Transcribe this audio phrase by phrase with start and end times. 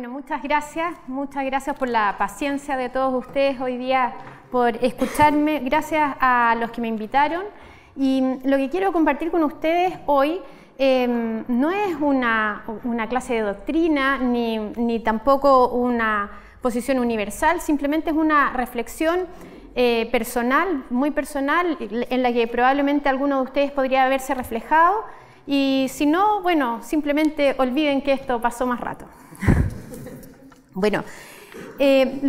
[0.00, 4.14] Bueno, muchas gracias, muchas gracias por la paciencia de todos ustedes hoy día,
[4.50, 7.42] por escucharme, gracias a los que me invitaron.
[7.94, 10.40] Y lo que quiero compartir con ustedes hoy
[10.78, 12.64] em, no es una,
[13.10, 16.30] clase de doctrina ni, ni, tampoco una
[16.62, 19.26] posición universal, simplemente es una reflexión
[19.74, 25.04] eh, personal, muy personal, en la que probablemente alguno de ustedes podría haberse reflejado.
[25.46, 29.04] Y si no, bueno, simplemente olviden que esto pasó más rato.
[30.72, 31.02] Bueno,
[31.78, 32.20] eh,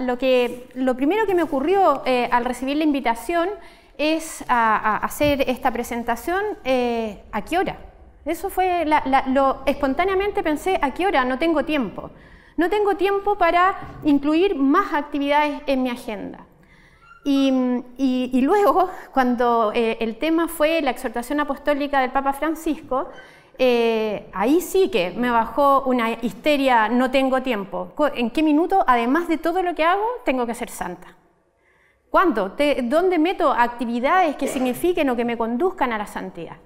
[0.00, 3.48] lo, que, lo primero que me ocurrió eh, al recibir la invitación
[3.96, 7.78] es a, hacer esta presentación, eh, ¿a qué hora?
[8.24, 8.86] Eso fue,
[9.28, 11.24] lo, espontáneamente pensé, ¿a qué hora?
[11.24, 12.10] No tengo tiempo.
[12.56, 16.46] No tengo tiempo para incluir más actividades en mi agenda.
[17.24, 23.08] y luego, cuando el tema fue la exhortación apostólica del Papa Francisco,
[23.62, 27.92] eh, ahí sí que me bajó una histeria, no tengo tiempo.
[28.14, 31.14] ¿En qué minuto, además de todo lo que hago, tengo que ser santa?
[32.08, 32.56] ¿Cuándo?
[32.84, 36.56] ¿Dónde meto actividades que signifiquen o que me conduzcan a la santidad?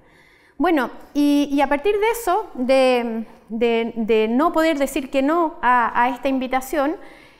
[0.57, 6.95] Bueno, y, a partir de eso, de, no poder decir que no a, esta invitación,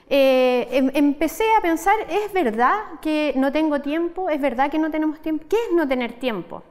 [0.09, 4.29] eh, em, empecé a pensar, ¿es verdad que no tengo tiempo?
[4.29, 5.45] ¿Es verdad que no tenemos tiempo?
[5.49, 6.61] ¿Qué es no tener tiempo?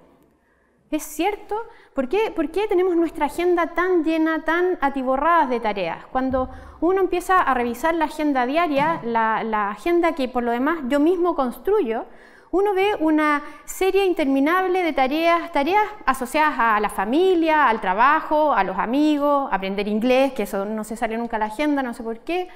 [0.94, 1.56] ¿Es cierto?
[1.92, 2.32] ¿Por qué,
[2.68, 6.06] tenemos nuestra agenda tan llena, tan atiborrada de tareas?
[6.12, 6.48] Cuando
[6.80, 11.34] uno empieza a revisar la agenda diaria, la, agenda que por lo demás yo mismo
[11.34, 12.04] construyo,
[12.52, 18.62] uno ve una serie interminable de tareas, tareas asociadas a la familia, al trabajo, a
[18.62, 22.04] los amigos, aprender inglés, que eso no se sale nunca a la agenda, no sé
[22.04, 22.46] por qué.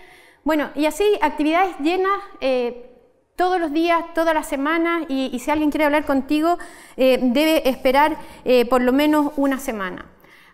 [0.44, 2.97] Bueno, y así actividades llenas eh,
[3.38, 6.58] todos los días, todas las semanas, y, si alguien quiere hablar contigo,
[6.96, 10.06] eh, debe esperar eh, por lo menos una semana.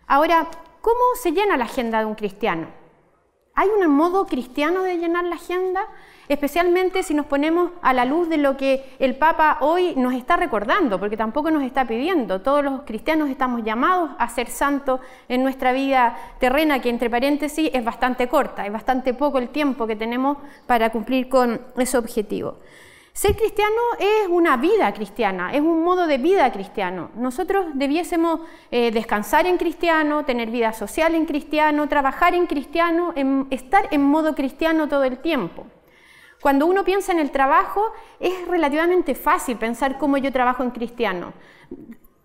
[0.07, 0.47] Ahora,
[0.83, 2.67] ¿cómo se llena la agenda de un cristiano?
[3.55, 5.81] ¿Hay un modo cristiano de llenar la agenda?
[6.29, 10.37] Especialmente si nos ponemos a la luz de lo que el Papa hoy nos está
[10.37, 12.41] recordando, porque tampoco nos está pidiendo.
[12.41, 17.71] Todos los cristianos estamos llamados a ser santos en nuestra vida terrena, que entre paréntesis
[17.73, 22.57] es bastante corta, es bastante poco el tiempo que tenemos para cumplir con ese objetivo.
[23.15, 27.11] Ser cristiano es una vida cristiana, es un modo de vida cristiano.
[27.15, 28.41] Nosotros debiésemos
[28.73, 33.15] eh, descansar en cristiano, tener vida social en cristiano, trabajar en cristiano,
[33.51, 35.65] estar en modo cristiano todo el tiempo.
[36.45, 41.33] Cuando uno piensa en el trabajo, es relativamente fácil pensar cómo yo trabajo en cristiano.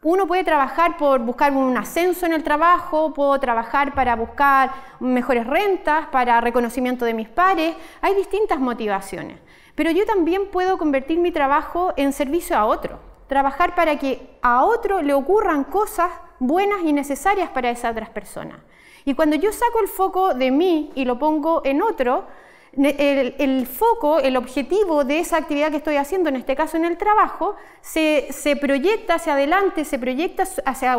[0.04, 5.48] Uno puede trabajar por buscar un ascenso en el trabajo, puedo trabajar para buscar mejores
[5.48, 9.40] rentas, para reconocimiento de mis pares, hay distintas motivaciones.
[9.74, 14.66] Pero yo también puedo convertir mi trabajo en servicio a otro, trabajar para que a
[14.66, 18.58] otro le ocurran cosas buenas y necesarias para esas otras personas.
[19.06, 22.26] Y cuando yo saco el foco de mí y lo pongo en otro,
[22.74, 26.98] el, foco, el objetivo de esa actividad que estoy haciendo, en este caso en el
[26.98, 30.98] trabajo, se, proyecta hacia adelante, se proyecta hacia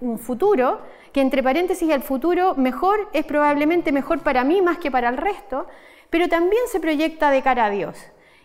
[0.00, 0.80] un, futuro,
[1.12, 5.16] que entre paréntesis el futuro mejor es probablemente mejor para mí más que para el
[5.16, 5.66] resto,
[6.08, 7.96] pero también se proyecta de cara a Dios.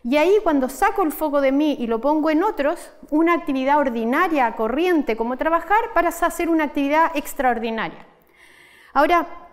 [0.04, 3.80] Y ahí cuando saco el foco de mí y lo pongo en otros, una actividad
[3.80, 8.06] ordinaria, corriente, como trabajar, para hacer una actividad extraordinaria.
[8.94, 9.45] Ahora,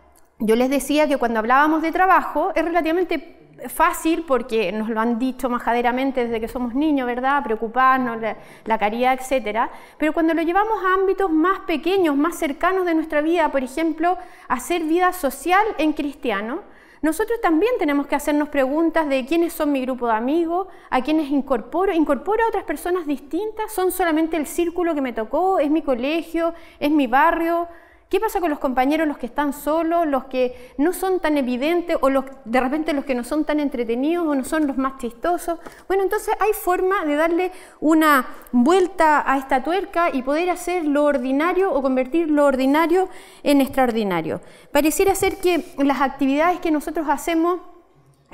[0.44, 3.38] yo les decía que cuando hablábamos de trabajo es relativamente
[3.68, 7.44] fácil porque nos lo han dicho majaderamente desde que somos niños, ¿verdad?
[7.44, 8.20] Preocuparnos,
[8.64, 9.70] la, caridad, etc.
[9.98, 14.18] Pero cuando lo llevamos a ámbitos más pequeños, más cercanos de nuestra vida, por ejemplo,
[14.48, 16.62] hacer vida social en cristiano,
[17.02, 21.30] nosotros también tenemos que hacernos preguntas de quiénes son mi grupo de amigos, a quiénes
[21.30, 25.82] incorporo, incorporo a otras personas distintas, son solamente el círculo que me tocó, es mi
[25.82, 27.68] colegio, es mi barrio,
[28.12, 31.96] ¿Qué pasa con los compañeros, los que están solos, los que no son tan evidentes
[31.98, 34.98] o los, de repente los que no son tan entretenidos o no son los más
[34.98, 35.58] chistosos?
[35.88, 41.04] Bueno, entonces hay forma de darle una vuelta a esta tuerca y poder hacer lo
[41.04, 43.08] ordinario o convertir lo ordinario
[43.44, 44.42] en extraordinario.
[44.72, 47.60] Pareciera ser que las actividades que nosotros hacemos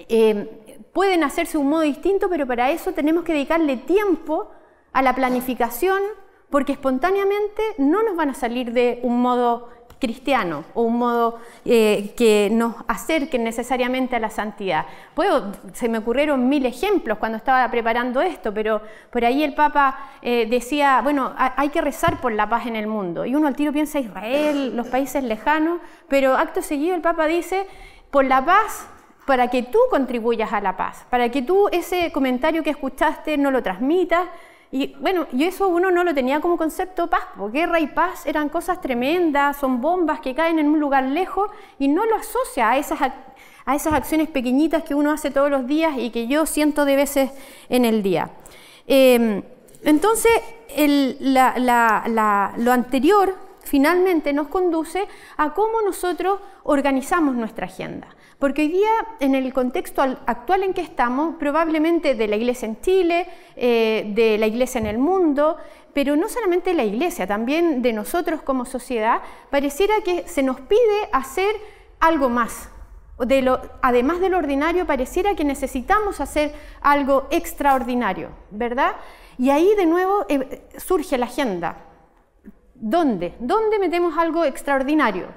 [0.08, 4.50] eh, pueden hacerse de un modo distinto, pero para eso tenemos que dedicarle tiempo
[4.92, 6.02] a la planificación,
[6.50, 9.68] porque espontáneamente no nos van a salir de un modo
[9.98, 14.86] cristiano o un modo eh, que nos acerque necesariamente a la santidad.
[15.14, 18.80] Puedo, se me ocurrieron mil ejemplos cuando estaba preparando esto, pero
[19.10, 22.86] por ahí el Papa eh, decía, bueno, hay que rezar por la paz en el
[22.86, 23.24] mundo.
[23.24, 27.66] Y uno al tiro piensa Israel, los países lejanos, pero acto seguido el Papa dice,
[28.10, 28.88] por la paz
[29.26, 33.50] para que tú contribuyas a la paz, para que tú ese comentario que escuchaste no
[33.50, 34.26] lo transmitas,
[34.70, 38.26] Y bueno, yo eso uno no lo tenía como concepto paz, porque guerra y paz
[38.26, 42.70] eran cosas tremendas, son bombas que caen en un lugar lejos y no lo asocia
[42.70, 46.44] a esas, a esas acciones pequeñitas que uno hace todos los días y que yo
[46.44, 47.30] siento de veces
[47.70, 48.30] en el día.
[48.86, 49.42] Em,
[49.84, 50.32] entonces,
[52.56, 55.06] lo anterior finalmente nos conduce
[55.36, 58.08] a cómo nosotros organizamos nuestra agenda.
[58.38, 62.80] Porque hoy día, en el contexto actual en que estamos, probablemente de la iglesia en
[62.80, 63.26] Chile,
[63.56, 65.56] eh, de la iglesia en el mundo,
[65.92, 69.20] pero no solamente la iglesia, también de nosotros como sociedad,
[69.50, 71.54] pareciera que se nos pide hacer
[72.00, 72.70] algo más.
[73.18, 78.92] De lo, además de lo ordinario, pareciera que necesitamos hacer algo extraordinario, ¿verdad?
[79.36, 81.87] Y ahí de nuevo eh, surge la agenda.
[82.80, 83.34] ¿Dónde?
[83.40, 85.28] ¿Dónde metemos algo extraordinario?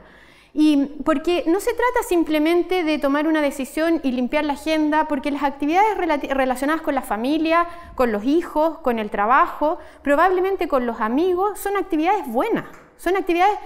[0.54, 5.32] Y porque no se trata simplemente de tomar una decisión y limpiar la agenda, porque
[5.32, 11.00] las actividades relacionadas con la familia, con los hijos, con el trabajo, probablemente con los
[11.00, 12.66] amigos, son actividades buenas,
[12.98, 13.58] son actividades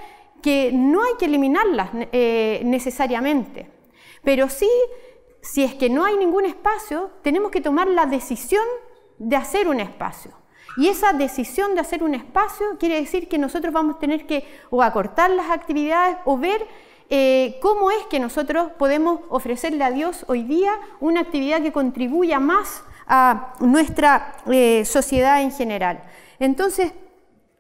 [0.44, 3.72] que no hay que eliminarlas eh, necesariamente.
[4.24, 4.70] Pero sí,
[5.42, 8.66] si es que no hay ningún espacio, tenemos que tomar la decisión
[9.18, 10.45] de hacer un espacio.
[10.78, 14.46] Y esa decisión de hacer un espacio quiere decir que nosotros vamos a tener que
[14.70, 16.66] o acortar las actividades o ver
[17.10, 22.40] eh, cómo es que nosotros podemos ofrecerle a Dios hoy día una actividad que contribuya
[22.40, 26.04] más a nuestra eh, sociedad en general.
[26.40, 26.92] Entonces,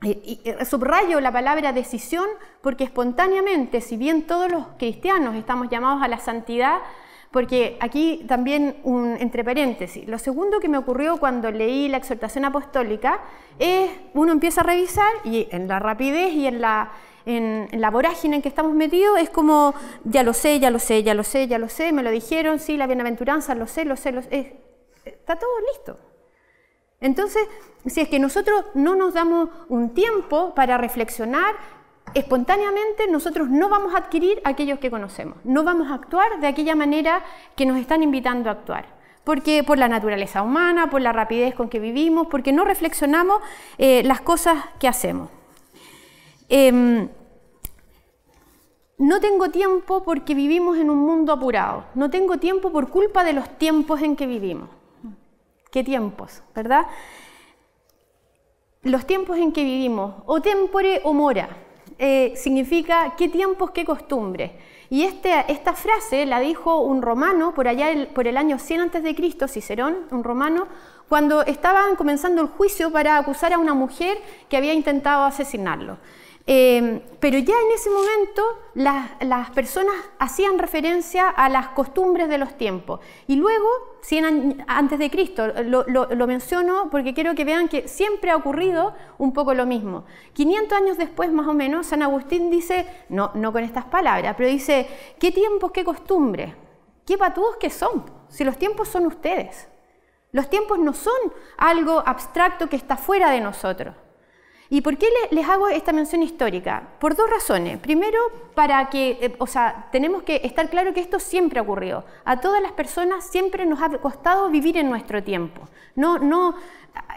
[0.02, 2.28] eh, subrayo la palabra decisión
[2.62, 6.80] porque espontáneamente, si bien todos los cristianos estamos llamados a la santidad,
[7.36, 12.46] porque aquí también, un, entre paréntesis, lo segundo que me ocurrió cuando leí la exhortación
[12.46, 13.20] apostólica
[13.60, 16.94] es, uno empieza a revisar y en la rapidez y en la,
[17.26, 19.74] en, la vorágine en que estamos metidos es como,
[20.06, 22.58] ya lo sé, ya lo sé, ya lo sé, ya lo sé, me lo dijeron,
[22.58, 24.56] sí, la bienaventuranza, lo sé, lo sé, lo sé,
[25.04, 26.00] está todo listo.
[27.02, 27.46] Entonces,
[27.86, 31.54] si es que nosotros no nos damos un tiempo para reflexionar,
[32.13, 36.75] espontáneamente nosotros no vamos a adquirir aquellos que conocemos, no vamos a actuar de aquella
[36.75, 37.24] manera
[37.56, 38.96] que nos están invitando a actuar.
[39.24, 43.42] Porque por la naturaleza humana, por la rapidez con que vivimos, porque no reflexionamos
[43.80, 45.30] eh, las cosas que hacemos.
[46.48, 47.10] Em,
[49.00, 51.86] no tengo tiempo porque vivimos en un mundo apurado.
[51.96, 54.69] No tengo tiempo por culpa de los tiempos en que vivimos.
[55.72, 56.42] ¿Qué tiempos?
[56.54, 56.86] ¿Verdad?
[58.84, 61.50] Los tiempos en que vivimos, o tempore o mora.
[61.98, 64.52] Eh, significa qué tiempos, qué costumbres.
[64.90, 69.48] Y este, esta frase la dijo un romano por allá por el año 100 a.C.,
[69.48, 70.68] Cicerón, un romano,
[71.08, 74.18] cuando estaban comenzando el juicio para acusar a una mujer
[74.50, 75.98] que había intentado asesinarlo.
[76.48, 78.44] Eh, pero ya en ese momento
[78.76, 83.00] las, personas hacían referencia a las costumbres de los tiempos.
[83.26, 83.68] Y luego,
[84.02, 88.94] 100 años antes de Cristo, lo, menciono porque quiero que vean que siempre ha ocurrido
[89.18, 90.06] un poco lo mismo.
[90.34, 94.50] 500 años después, más o menos, San Agustín dice, no, no con estas palabras, pero
[94.50, 94.88] dice,
[95.20, 96.54] ¿qué tiempos, qué costumbres?
[97.08, 98.06] ¿Qué patudos que son?
[98.30, 99.68] Si los tiempos son ustedes.
[100.32, 101.14] Los tiempos no son
[101.58, 103.96] algo abstracto que está fuera de nosotros.
[104.70, 106.90] ¿Y por qué les hago esta mención histórica?
[107.00, 107.78] Por dos razones.
[107.78, 108.20] Primero,
[108.56, 112.04] para que, eh, o sea, tenemos que estar claro que esto siempre ha ocurrido.
[112.24, 115.68] A todas las personas siempre nos ha costado vivir en nuestro tiempo.
[115.96, 116.56] No, no,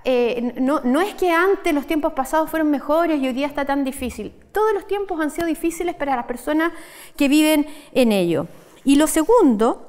[0.05, 3.65] eh, no, no es que antes los tiempos pasados fueron mejores y hoy día está
[3.65, 4.33] tan difícil.
[4.53, 6.73] Todos los tiempos han sido difíciles para las personas
[7.17, 8.47] que viven en ello.
[8.85, 9.89] Y lo segundo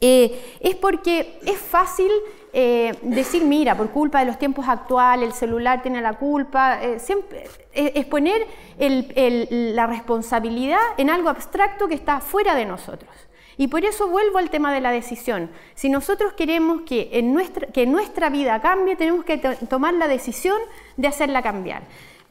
[0.00, 2.10] eh, es porque es fácil
[2.52, 6.98] eh, decir, mira, por culpa de los tiempos actuales, el celular tiene la culpa, eh,
[6.98, 8.46] siempre, es poner
[8.78, 13.10] la responsabilidad en algo abstracto que está fuera de nosotros.
[13.56, 15.50] Y por eso vuelvo al tema de la decisión.
[15.74, 20.58] Si nosotros queremos que en nuestra, que nuestra vida cambie, tenemos que tomar la decisión
[20.96, 21.82] de hacerla cambiar.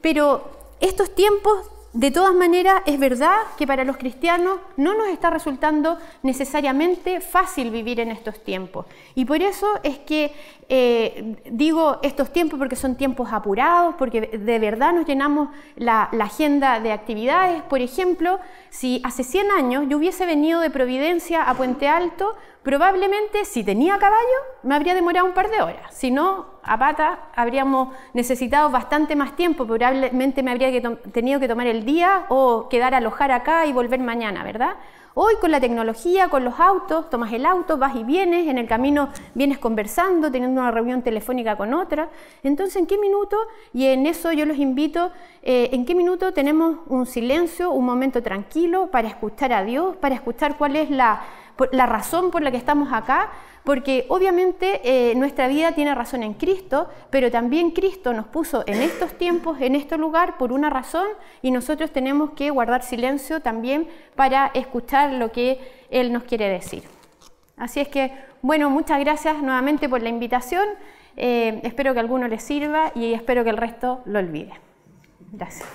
[0.01, 0.44] Pero
[0.80, 5.98] estos tiempos de todas maneras, es verdad que para los cristianos no nos está resultando
[6.24, 8.86] necesariamente fácil vivir en estos tiempos.
[9.14, 10.32] Y por eso es que
[10.70, 16.80] eh, digo estos tiempos porque son tiempos apurados, porque de verdad nos llenamos la, agenda
[16.80, 17.62] de actividades.
[17.64, 23.44] Por ejemplo, si hace 100 años yo hubiese venido de Providencia a Puente Alto, probablemente
[23.44, 24.22] si tenía caballo
[24.64, 25.94] me habría demorado un par de horas.
[25.94, 30.70] Si no, a pata habríamos necesitado bastante más tiempo, probablemente me habría
[31.12, 34.76] tenido que tomar el día o quedar a alojar acá y volver mañana, ¿verdad?
[35.14, 38.66] Hoy con la tecnología, con los autos, tomas el auto, vas y vienes, en el
[38.66, 42.10] camino vienes conversando, teniendo una reunión telefónica con otra.
[42.44, 43.36] Entonces, ¿en qué minuto?
[43.74, 45.12] Y en eso yo los invito,
[45.44, 50.16] eh, ¿en qué minuto tenemos un silencio, un momento tranquilo para escuchar a Dios, para
[50.16, 51.22] escuchar cuál es la
[51.72, 53.29] la razón por la que estamos acá,
[53.63, 58.81] porque obviamente eh, nuestra vida tiene razón en Cristo, pero también Cristo nos puso en
[58.81, 61.08] estos tiempos, en este lugar, por una razón,
[61.41, 65.60] y nosotros tenemos que guardar silencio también para escuchar lo que
[65.91, 66.84] Él nos quiere decir.
[67.58, 70.67] Así es que, bueno, muchas gracias nuevamente por la invitación.
[71.17, 74.53] Eh, espero que alguno les sirva y espero que el resto lo olvide.
[75.31, 75.67] Gracias.